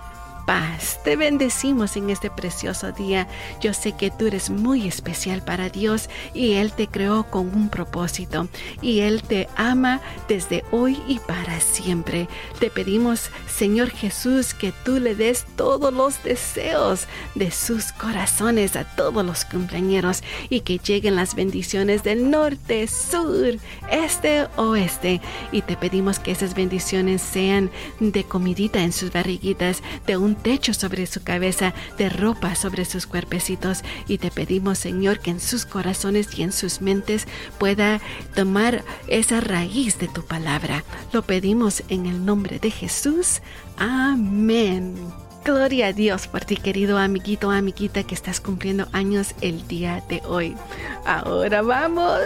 paz. 0.46 1.00
Te 1.04 1.16
bendecimos 1.16 1.96
en 1.96 2.10
este 2.10 2.30
precioso 2.30 2.92
día. 2.92 3.26
Yo 3.60 3.74
sé 3.74 3.92
que 3.92 4.10
tú 4.10 4.26
eres 4.26 4.48
muy 4.48 4.86
especial 4.86 5.42
para 5.42 5.68
Dios 5.68 6.08
y 6.32 6.52
Él 6.52 6.72
te 6.72 6.86
creó 6.86 7.24
con 7.24 7.54
un 7.54 7.68
propósito 7.68 8.48
y 8.80 9.00
Él 9.00 9.22
te 9.22 9.48
ama 9.56 10.00
desde 10.28 10.64
hoy 10.70 11.02
y 11.08 11.18
para 11.18 11.60
siempre. 11.60 12.28
Te 12.60 12.70
pedimos, 12.70 13.30
Señor 13.48 13.90
Jesús, 13.90 14.54
que 14.54 14.72
tú 14.84 14.98
le 14.98 15.14
des 15.14 15.44
todos 15.56 15.92
los 15.92 16.22
deseos 16.22 17.06
de 17.34 17.50
sus 17.50 17.92
corazones 17.92 18.76
a 18.76 18.84
todos 18.84 19.24
los 19.24 19.44
compañeros 19.44 20.22
y 20.48 20.60
que 20.60 20.78
lleguen 20.78 21.16
las 21.16 21.34
bendiciones 21.34 22.02
del 22.04 22.30
norte, 22.30 22.86
sur, 22.86 23.58
este, 23.90 24.46
oeste. 24.56 25.20
Y 25.50 25.62
te 25.62 25.76
pedimos 25.76 26.18
que 26.18 26.30
esas 26.30 26.54
bendiciones 26.54 27.22
sean 27.22 27.70
de 27.98 28.24
comidita 28.24 28.82
en 28.82 28.92
sus 28.92 29.12
barriguitas, 29.12 29.82
de 30.06 30.16
un 30.16 30.35
techo 30.42 30.74
sobre 30.74 31.06
su 31.06 31.22
cabeza, 31.22 31.74
de 31.98 32.08
ropa 32.08 32.54
sobre 32.54 32.84
sus 32.84 33.06
cuerpecitos 33.06 33.82
y 34.08 34.18
te 34.18 34.30
pedimos 34.30 34.78
Señor 34.78 35.20
que 35.20 35.30
en 35.30 35.40
sus 35.40 35.66
corazones 35.66 36.38
y 36.38 36.42
en 36.42 36.52
sus 36.52 36.80
mentes 36.80 37.26
pueda 37.58 38.00
tomar 38.34 38.84
esa 39.08 39.40
raíz 39.40 39.98
de 39.98 40.08
tu 40.08 40.24
palabra. 40.24 40.84
Lo 41.12 41.22
pedimos 41.22 41.82
en 41.88 42.06
el 42.06 42.24
nombre 42.24 42.58
de 42.58 42.70
Jesús. 42.70 43.40
Amén. 43.76 44.94
Gloria 45.46 45.86
a 45.86 45.92
Dios 45.92 46.26
por 46.26 46.44
ti, 46.44 46.56
querido 46.56 46.98
amiguito 46.98 47.52
amiguita 47.52 48.02
que 48.02 48.16
estás 48.16 48.40
cumpliendo 48.40 48.88
años 48.92 49.32
el 49.42 49.68
día 49.68 50.02
de 50.08 50.20
hoy. 50.26 50.56
Ahora 51.04 51.62
vamos 51.62 52.20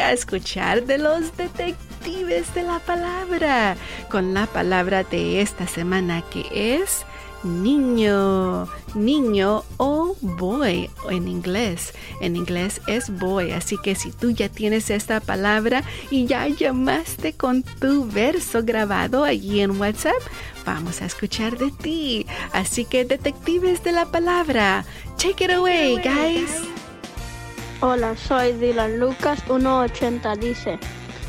a 0.00 0.12
escuchar 0.12 0.86
de 0.86 0.96
los 0.96 1.36
detectives 1.36 2.54
de 2.54 2.62
la 2.62 2.78
palabra 2.78 3.76
con 4.10 4.32
la 4.32 4.46
palabra 4.46 5.04
de 5.04 5.42
esta 5.42 5.66
semana 5.66 6.22
que 6.30 6.46
es 6.80 7.04
niño, 7.42 8.68
niño 8.94 9.64
o 9.76 10.16
boy 10.20 10.90
en 11.10 11.28
inglés. 11.28 11.94
En 12.20 12.36
inglés 12.36 12.80
es 12.86 13.10
boy, 13.10 13.52
así 13.52 13.76
que 13.82 13.94
si 13.94 14.10
tú 14.10 14.30
ya 14.30 14.48
tienes 14.48 14.90
esta 14.90 15.20
palabra 15.20 15.82
y 16.10 16.26
ya 16.26 16.48
llamaste 16.48 17.32
con 17.32 17.62
tu 17.62 18.06
verso 18.06 18.62
grabado 18.62 19.24
allí 19.24 19.60
en 19.60 19.80
WhatsApp, 19.80 20.20
vamos 20.64 21.02
a 21.02 21.06
escuchar 21.06 21.58
de 21.58 21.70
ti. 21.70 22.26
Así 22.52 22.84
que 22.84 23.04
detectives 23.04 23.82
de 23.84 23.92
la 23.92 24.06
palabra, 24.06 24.84
take 25.16 25.44
it 25.44 25.50
away, 25.50 25.96
guys. 25.96 26.62
Hola, 27.80 28.16
soy 28.16 28.54
Dylan 28.54 28.98
Lucas 28.98 29.40
180 29.46 30.34
dice. 30.36 30.80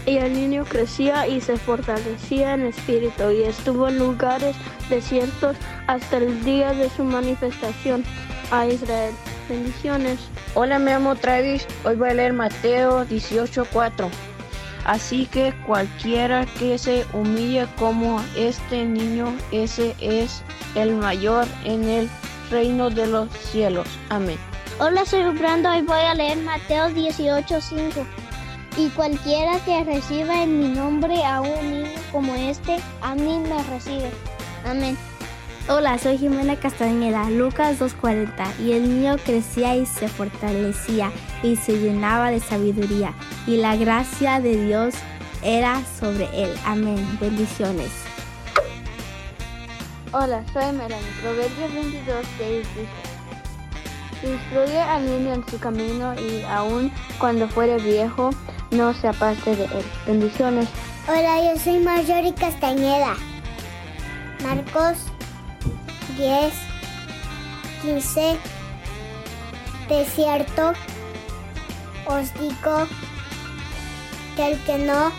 Y 0.10 0.17
el 0.17 0.34
niño 0.34 0.65
crecía 0.65 1.28
y 1.28 1.39
se 1.39 1.56
fortalecía 1.56 2.56
en 2.56 2.65
espíritu 2.65 3.30
y 3.30 3.43
estuvo 3.43 3.89
en 3.89 4.00
lugares 4.00 4.56
desiertos 4.89 5.56
hasta 5.86 6.17
el 6.17 6.43
día 6.43 6.74
de 6.74 6.89
su 6.89 7.04
manifestación 7.04 8.04
a 8.50 8.65
Israel. 8.65 9.13
Bendiciones. 9.48 10.17
Hola, 10.56 10.80
me 10.80 10.93
llamo 10.93 11.15
Travis. 11.15 11.67
Hoy 11.84 11.95
voy 11.95 12.10
a 12.10 12.13
leer 12.15 12.34
Mateo 12.34 13.06
18:4. 13.06 14.10
Así 14.84 15.28
que 15.28 15.54
cualquiera 15.67 16.48
que 16.58 16.80
se 16.80 17.06
humille 17.13 17.67
como 17.78 18.19
este 18.36 18.86
niño, 18.86 19.32
ese 19.52 19.95
es 20.02 20.41
el 20.74 20.95
mayor 20.95 21.45
en 21.65 21.88
el 21.88 22.10
reino 22.50 22.89
de 22.89 23.06
los 23.06 23.30
cielos. 23.52 23.88
Amén. 24.10 24.39
Hola, 24.80 25.06
soy 25.06 25.22
Brando. 25.38 25.69
Hoy 25.69 25.84
voy 25.84 26.02
a 26.02 26.15
leer 26.15 26.39
Mateo 26.39 26.89
18:5. 26.89 28.08
Y 28.80 28.88
cualquiera 28.92 29.60
que 29.65 29.84
reciba 29.84 30.42
en 30.42 30.58
mi 30.58 30.70
nombre 30.70 31.22
a 31.26 31.42
un 31.42 31.70
niño 31.70 31.89
como 32.13 32.34
este, 32.34 32.78
a 33.02 33.13
mí 33.13 33.38
me 33.38 33.62
recibe. 33.63 34.10
Amén. 34.65 34.98
Hola, 35.68 35.98
soy 35.98 36.18
Jimena 36.18 36.56
Castañeda, 36.56 37.30
Lucas 37.30 37.78
240, 37.78 38.54
y 38.62 38.72
el 38.72 38.88
niño 38.88 39.18
crecía 39.26 39.76
y 39.76 39.86
se 39.86 40.08
fortalecía 40.08 41.12
y 41.44 41.58
se 41.58 41.78
llenaba 41.78 42.32
de 42.32 42.39
sabiduría, 42.39 43.13
y 43.46 43.58
la 43.58 43.76
gracia 43.76 44.39
de 44.39 44.56
Dios 44.65 44.96
era 45.44 45.84
sobre 46.00 46.30
él. 46.34 46.56
Amén. 46.63 47.06
Bendiciones. 47.20 47.92
Hola, 50.13 50.42
soy 50.54 50.72
Melanie. 50.72 51.12
Proverbios 51.22 51.74
22, 51.74 52.26
6 52.38 52.68
dice, 52.78 52.88
Instruye 54.32 54.80
al 54.80 55.06
niño 55.06 55.34
en 55.34 55.48
su 55.50 55.60
camino 55.60 56.13
y 56.13 56.44
aun 56.44 56.92
cuando 57.20 57.48
fuere 57.50 57.78
viejo, 57.78 58.32
no 58.71 58.93
se 58.93 59.08
aparte 59.08 59.55
de 59.55 59.65
él. 59.65 59.86
Bendiciones. 60.05 60.67
Hola, 61.08 61.53
yo 61.53 61.60
soy 61.60 61.79
Marjorie 61.79 62.34
Castañeda. 62.34 63.15
Marcos 64.43 64.97
10, 66.17 66.53
15. 67.82 68.38
De 69.89 70.05
cierto, 70.05 70.73
os 72.05 72.34
digo 72.36 72.88
que 74.36 74.51
el 74.51 74.60
que 74.63 74.77
no 74.77 75.12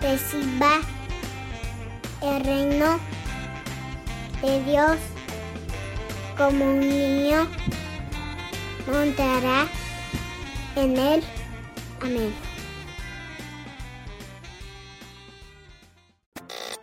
reciba 0.00 0.80
el 2.22 2.44
reino 2.44 2.98
de 4.42 4.62
Dios 4.64 4.96
como 6.36 6.64
un 6.64 6.80
niño 6.80 7.46
montará 8.86 9.66
en 10.76 10.96
él. 10.96 11.24
Amén. 12.00 12.34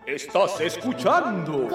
Estás 0.06 0.60
escuchando. 0.62 1.70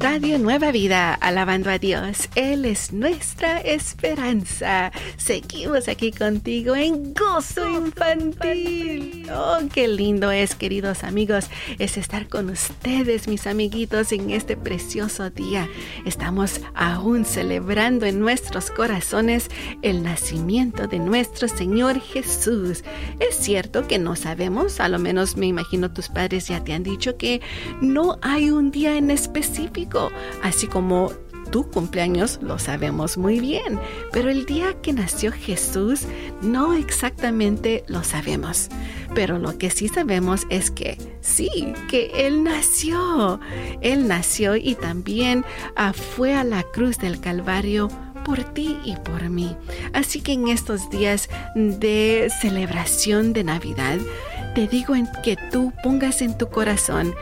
Radio 0.00 0.38
Nueva 0.38 0.72
Vida, 0.72 1.12
alabando 1.12 1.68
a 1.68 1.78
Dios. 1.78 2.30
Él 2.34 2.64
es 2.64 2.90
nuestra 2.90 3.58
esperanza. 3.58 4.92
Seguimos 5.18 5.88
aquí 5.88 6.10
contigo 6.10 6.74
en 6.74 7.12
Gozo 7.12 7.68
Infantil. 7.68 9.28
Oh, 9.30 9.58
qué 9.70 9.88
lindo 9.88 10.30
es, 10.30 10.54
queridos 10.54 11.04
amigos, 11.04 11.50
es 11.78 11.98
estar 11.98 12.28
con 12.28 12.48
ustedes, 12.48 13.28
mis 13.28 13.46
amiguitos, 13.46 14.12
en 14.12 14.30
este 14.30 14.56
precioso 14.56 15.28
día. 15.28 15.68
Estamos 16.06 16.62
aún 16.74 17.26
celebrando 17.26 18.06
en 18.06 18.20
nuestros 18.20 18.70
corazones 18.70 19.50
el 19.82 20.02
nacimiento 20.02 20.86
de 20.86 20.98
nuestro 20.98 21.46
Señor 21.46 22.00
Jesús. 22.00 22.84
Es 23.18 23.36
cierto 23.36 23.86
que 23.86 23.98
no 23.98 24.16
sabemos, 24.16 24.80
a 24.80 24.88
lo 24.88 24.98
menos 24.98 25.36
me 25.36 25.46
imagino 25.46 25.92
tus 25.92 26.08
padres 26.08 26.48
ya 26.48 26.64
te 26.64 26.72
han 26.72 26.84
dicho 26.84 27.18
que 27.18 27.42
no 27.82 28.18
hay 28.22 28.50
un 28.50 28.70
día 28.70 28.96
en 28.96 29.10
específico 29.10 29.89
así 30.42 30.66
como 30.66 31.12
tu 31.50 31.68
cumpleaños 31.68 32.38
lo 32.42 32.58
sabemos 32.58 33.18
muy 33.18 33.40
bien, 33.40 33.80
pero 34.12 34.30
el 34.30 34.46
día 34.46 34.74
que 34.82 34.92
nació 34.92 35.32
Jesús 35.32 36.02
no 36.42 36.74
exactamente 36.74 37.84
lo 37.88 38.04
sabemos. 38.04 38.68
Pero 39.14 39.38
lo 39.38 39.58
que 39.58 39.70
sí 39.70 39.88
sabemos 39.88 40.46
es 40.50 40.70
que 40.70 40.96
sí, 41.20 41.72
que 41.88 42.12
Él 42.14 42.44
nació. 42.44 43.40
Él 43.80 44.06
nació 44.06 44.54
y 44.54 44.76
también 44.76 45.44
ah, 45.74 45.92
fue 45.92 46.34
a 46.34 46.44
la 46.44 46.62
cruz 46.62 46.98
del 46.98 47.20
Calvario 47.20 47.88
por 48.24 48.44
ti 48.44 48.78
y 48.84 48.94
por 48.96 49.28
mí. 49.28 49.56
Así 49.92 50.20
que 50.20 50.32
en 50.32 50.48
estos 50.48 50.90
días 50.90 51.28
de 51.56 52.30
celebración 52.40 53.32
de 53.32 53.44
Navidad, 53.44 53.98
te 54.54 54.68
digo 54.68 54.94
que 55.24 55.36
tú 55.50 55.72
pongas 55.82 56.22
en 56.22 56.36
tu 56.36 56.48
corazón 56.48 57.14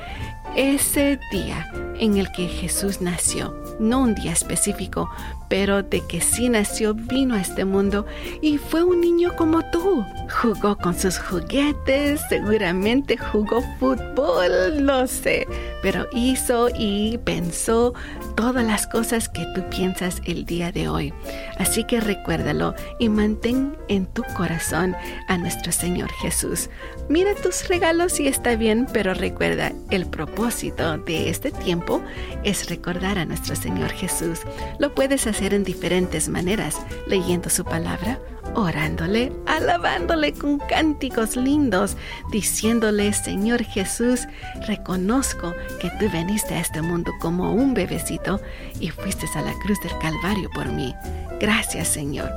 ese 0.57 1.19
día 1.31 1.67
en 1.99 2.17
el 2.17 2.31
que 2.33 2.49
Jesús 2.49 3.01
nació, 3.01 3.55
no 3.79 4.01
un 4.01 4.15
día 4.15 4.33
específico, 4.33 5.11
pero 5.49 5.83
de 5.83 6.01
que 6.07 6.21
sí 6.21 6.49
nació, 6.49 6.95
vino 6.95 7.35
a 7.35 7.41
este 7.41 7.65
mundo 7.65 8.07
y 8.43 8.59
fue 8.59 8.83
un 8.83 9.01
niño 9.01 9.35
como 9.37 9.63
tú. 9.71 10.05
Jugó 10.43 10.77
con 10.77 10.99
sus 10.99 11.19
juguetes, 11.19 12.21
seguramente 12.29 13.17
jugó 13.17 13.63
fútbol, 13.79 14.85
no 14.85 15.07
sé, 15.07 15.47
pero 15.83 16.07
hizo 16.13 16.69
y 16.77 17.19
pensó 17.25 17.95
todas 18.37 18.65
las 18.65 18.87
cosas 18.87 19.29
que 19.29 19.45
tú 19.55 19.63
piensas 19.71 20.21
el 20.25 20.45
día 20.45 20.71
de 20.71 20.89
hoy. 20.89 21.15
Así 21.59 21.85
que 21.85 22.01
recuérdalo 22.01 22.75
y 22.99 23.09
mantén 23.09 23.77
en 23.89 24.07
tu 24.07 24.23
corazón 24.37 24.95
a 25.29 25.39
nuestro 25.39 25.73
Señor 25.73 26.11
Jesús. 26.11 26.69
Mira 27.09 27.35
tus 27.35 27.69
regalos 27.69 28.21
y 28.21 28.29
está 28.29 28.55
bien, 28.55 28.87
pero 28.93 29.15
recuerda, 29.15 29.73
el 29.91 30.07
propósito 30.07 30.99
de 30.99 31.31
este 31.31 31.51
tiempo 31.51 32.03
es 32.45 32.69
recordar 32.69 33.19
a 33.19 33.25
nuestro 33.25 33.57
Señor 33.57 33.91
Jesús. 33.91 34.41
Lo 34.79 34.95
puedes 34.95 35.27
en 35.47 35.65
diferentes 35.65 36.29
maneras, 36.29 36.77
leyendo 37.07 37.49
su 37.49 37.65
palabra, 37.65 38.19
orándole, 38.55 39.33
alabándole 39.47 40.33
con 40.33 40.59
cánticos 40.59 41.37
lindos, 41.37 41.97
diciéndole, 42.31 43.13
Señor 43.13 43.63
Jesús, 43.63 44.27
reconozco 44.67 45.55
que 45.81 45.91
tú 45.99 46.11
veniste 46.13 46.55
a 46.55 46.61
este 46.61 46.83
mundo 46.83 47.13
como 47.21 47.53
un 47.53 47.75
bebecito 47.75 48.41
y 48.81 48.91
fuiste 48.91 49.27
a 49.35 49.43
la 49.43 49.53
cruz 49.61 49.81
del 49.83 49.97
Calvario 50.01 50.51
por 50.55 50.67
mí. 50.73 50.95
Gracias, 51.41 51.89
Señor. 51.89 52.31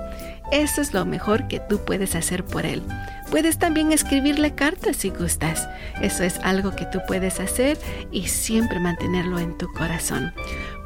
Eso 0.52 0.82
es 0.82 0.94
lo 0.94 1.06
mejor 1.06 1.48
que 1.48 1.62
tú 1.62 1.80
puedes 1.86 2.14
hacer 2.14 2.44
por 2.44 2.66
Él. 2.66 2.84
Puedes 3.32 3.58
también 3.58 3.94
escribirle 3.94 4.54
cartas 4.54 4.98
si 4.98 5.10
gustas. 5.10 5.70
Eso 6.02 6.26
es 6.26 6.38
algo 6.40 6.76
que 6.76 6.86
tú 6.86 7.00
puedes 7.08 7.40
hacer 7.40 7.78
y 8.12 8.28
siempre 8.28 8.80
mantenerlo 8.82 9.40
en 9.40 9.58
tu 9.58 9.72
corazón. 9.72 10.34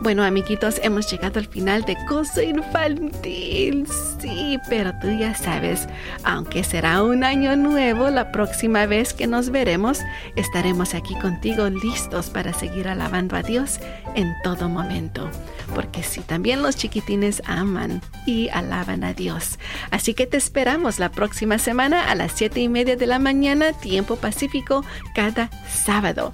Bueno, 0.01 0.23
amiguitos, 0.23 0.79
hemos 0.83 1.09
llegado 1.09 1.39
al 1.39 1.47
final 1.47 1.83
de 1.83 1.95
Cosa 2.05 2.43
Infantil. 2.43 3.87
Sí, 4.19 4.59
pero 4.69 4.91
tú 5.01 5.07
ya 5.09 5.33
sabes, 5.33 5.87
aunque 6.23 6.63
será 6.63 7.01
un 7.01 7.23
año 7.23 7.55
nuevo, 7.55 8.09
la 8.09 8.31
próxima 8.31 8.85
vez 8.87 9.13
que 9.13 9.25
nos 9.25 9.49
veremos, 9.49 10.01
estaremos 10.35 10.93
aquí 10.93 11.15
contigo 11.15 11.69
listos 11.69 12.29
para 12.29 12.53
seguir 12.53 12.89
alabando 12.89 13.37
a 13.37 13.41
Dios 13.41 13.79
en 14.15 14.33
todo 14.43 14.67
momento. 14.67 15.29
Porque 15.73 16.03
sí, 16.03 16.21
también 16.21 16.61
los 16.61 16.75
chiquitines 16.75 17.41
aman 17.45 18.01
y 18.25 18.49
alaban 18.49 19.03
a 19.03 19.13
Dios. 19.13 19.57
Así 19.91 20.13
que 20.13 20.27
te 20.27 20.37
esperamos 20.37 20.99
la 20.99 21.09
próxima 21.09 21.57
semana 21.57 22.11
a 22.11 22.15
las 22.15 22.33
7 22.33 22.59
y 22.59 22.69
media 22.69 22.97
de 22.97 23.07
la 23.07 23.17
mañana, 23.17 23.71
tiempo 23.71 24.17
pacífico, 24.17 24.83
cada 25.15 25.49
sábado. 25.67 26.33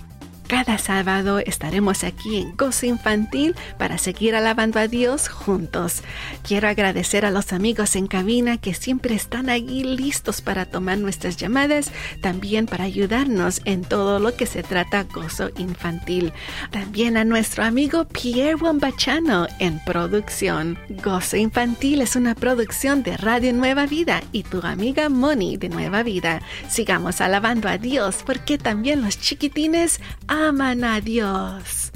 Cada 0.51 0.77
sábado 0.77 1.39
estaremos 1.39 2.03
aquí 2.03 2.35
en 2.35 2.57
Gozo 2.57 2.85
Infantil 2.85 3.55
para 3.77 3.97
seguir 3.97 4.35
alabando 4.35 4.79
a 4.79 4.89
Dios 4.89 5.29
juntos. 5.29 6.03
Quiero 6.45 6.67
agradecer 6.67 7.23
a 7.23 7.31
los 7.31 7.53
amigos 7.53 7.95
en 7.95 8.05
cabina 8.05 8.57
que 8.57 8.73
siempre 8.73 9.15
están 9.15 9.49
allí 9.49 9.85
listos 9.85 10.41
para 10.41 10.65
tomar 10.65 10.97
nuestras 10.97 11.37
llamadas, 11.37 11.89
también 12.19 12.65
para 12.65 12.83
ayudarnos 12.83 13.61
en 13.63 13.85
todo 13.85 14.19
lo 14.19 14.35
que 14.35 14.45
se 14.45 14.61
trata 14.61 15.05
Gozo 15.05 15.51
Infantil. 15.57 16.33
También 16.69 17.15
a 17.15 17.23
nuestro 17.23 17.63
amigo 17.63 18.03
Pierre 18.03 18.55
Wambachano 18.55 19.47
en 19.59 19.79
producción. 19.85 20.77
Gozo 21.01 21.37
Infantil 21.37 22.01
es 22.01 22.17
una 22.17 22.35
producción 22.35 23.03
de 23.03 23.15
Radio 23.15 23.53
Nueva 23.53 23.85
Vida 23.85 24.21
y 24.33 24.43
tu 24.43 24.59
amiga 24.63 25.07
Moni 25.07 25.55
de 25.55 25.69
Nueva 25.69 26.03
Vida. 26.03 26.41
Sigamos 26.67 27.21
alabando 27.21 27.69
a 27.69 27.77
Dios 27.77 28.17
porque 28.25 28.57
también 28.57 29.01
los 29.01 29.17
chiquitines 29.17 30.01
aman 30.47 30.83
a 30.83 30.99
Dios. 30.99 31.91